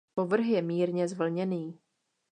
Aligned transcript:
Povrch 0.13 0.45
je 0.47 0.61
mírně 0.61 1.07
zvlněný. 1.07 1.79